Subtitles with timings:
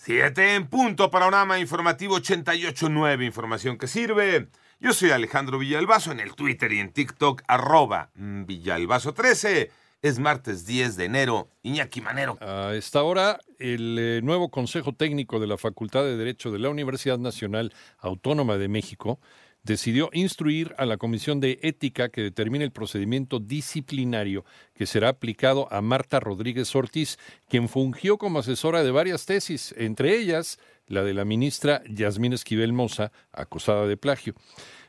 [0.00, 4.46] Siete en punto, panorama informativo 88.9, información que sirve.
[4.78, 9.70] Yo soy Alejandro Villalbazo en el Twitter y en TikTok, arroba Villalbazo13.
[10.00, 11.48] Es martes 10 de enero.
[11.62, 12.38] Iñaki Manero.
[12.40, 16.70] A esta hora, el eh, nuevo Consejo Técnico de la Facultad de Derecho de la
[16.70, 19.18] Universidad Nacional Autónoma de México
[19.68, 25.68] decidió instruir a la Comisión de Ética que determine el procedimiento disciplinario que será aplicado
[25.70, 27.18] a Marta Rodríguez Ortiz,
[27.48, 32.72] quien fungió como asesora de varias tesis, entre ellas la de la ministra Yasmín Esquivel
[32.72, 34.34] Moza, acusada de plagio.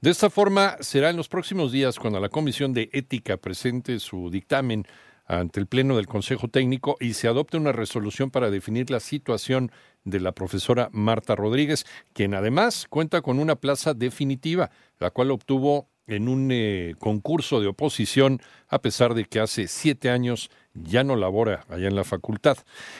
[0.00, 4.28] De esta forma, será en los próximos días cuando la Comisión de Ética presente su
[4.28, 4.86] dictamen
[5.26, 9.70] ante el Pleno del Consejo Técnico y se adopte una resolución para definir la situación
[10.04, 15.88] de la profesora Marta Rodríguez, quien además cuenta con una plaza definitiva, la cual obtuvo
[16.06, 21.16] en un eh, concurso de oposición, a pesar de que hace siete años ya no
[21.16, 22.58] labora allá en la facultad.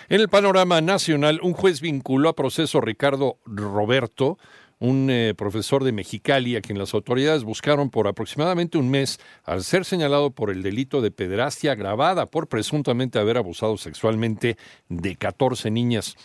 [0.09, 4.39] En el panorama nacional, un juez vinculó a proceso Ricardo Roberto,
[4.85, 9.65] un eh, profesor de Mexicali a quien las autoridades buscaron por aproximadamente un mes al
[9.65, 14.59] ser señalado por el delito de pederastia agravada por presuntamente haber abusado sexualmente
[14.91, 16.17] de 14 niñas.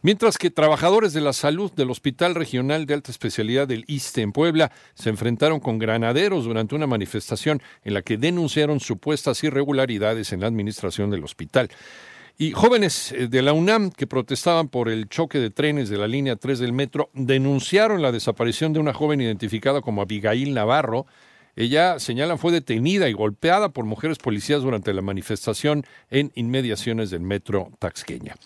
[0.00, 4.32] Mientras que trabajadores de la salud del Hospital Regional de Alta Especialidad del ISTE en
[4.32, 10.40] Puebla se enfrentaron con granaderos durante una manifestación en la que denunciaron supuestas irregularidades en
[10.40, 11.68] la administración del hospital.
[12.38, 16.08] Y jóvenes eh, de la UNAM que protestaban por el choque de trenes de la
[16.08, 21.06] línea 3 del metro denunciaron la desaparición de una joven identificada como Abigail Navarro.
[21.56, 27.20] Ella, señalan, fue detenida y golpeada por mujeres policías durante la manifestación en inmediaciones del
[27.20, 28.36] metro Taxqueña.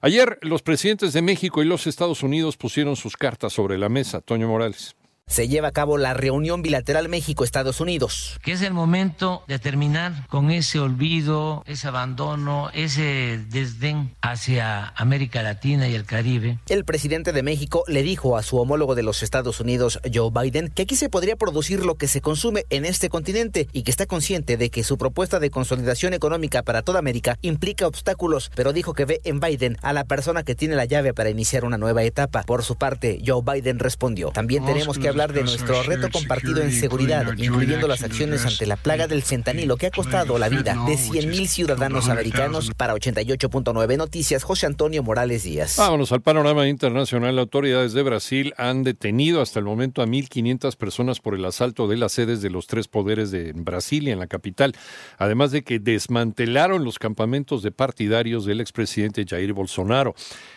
[0.00, 4.20] Ayer los presidentes de México y los Estados Unidos pusieron sus cartas sobre la mesa.
[4.20, 4.94] Toño Morales
[5.28, 8.38] se lleva a cabo la reunión bilateral México-Estados Unidos.
[8.42, 15.42] Que es el momento de terminar con ese olvido, ese abandono, ese desdén hacia América
[15.42, 16.58] Latina y el Caribe.
[16.68, 20.68] El presidente de México le dijo a su homólogo de los Estados Unidos, Joe Biden,
[20.68, 24.06] que aquí se podría producir lo que se consume en este continente y que está
[24.06, 28.94] consciente de que su propuesta de consolidación económica para toda América implica obstáculos, pero dijo
[28.94, 32.02] que ve en Biden a la persona que tiene la llave para iniciar una nueva
[32.02, 32.42] etapa.
[32.44, 36.70] Por su parte, Joe Biden respondió, también tenemos que hablar de nuestro reto compartido en
[36.70, 40.94] seguridad, incluyendo las acciones ante la plaga del fentanilo que ha costado la vida de
[40.94, 42.70] 100.000 ciudadanos americanos.
[42.76, 45.76] Para 88.9 Noticias, José Antonio Morales Díaz.
[45.76, 47.36] Vámonos al panorama internacional.
[47.40, 51.96] Autoridades de Brasil han detenido hasta el momento a 1.500 personas por el asalto de
[51.96, 54.72] las sedes de los tres poderes de Brasilia, en la capital,
[55.18, 60.14] además de que desmantelaron los campamentos de partidarios del expresidente Jair Bolsonaro.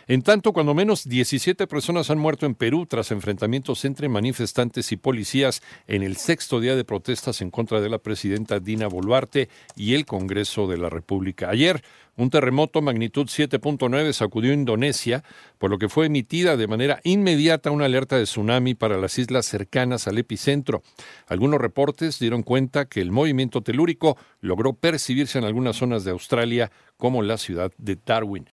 [0.07, 4.09] En tanto, cuando menos 17 personas han muerto en Perú tras enfrentamientos entre
[4.91, 9.50] y policías en el sexto día de protestas en contra de la presidenta Dina Boluarte
[9.78, 11.50] y el Congreso de la República.
[11.50, 11.81] Ayer,
[12.17, 15.23] un terremoto magnitud 7.9 sacudió Indonesia,
[15.57, 19.45] por lo que fue emitida de manera inmediata una alerta de tsunami para las islas
[19.45, 20.84] cercanas al epicentro.
[21.28, 26.72] Algunos reportes dieron cuenta que el movimiento telúrico logró percibirse en algunas zonas de Australia,
[26.97, 28.47] como la ciudad de Darwin.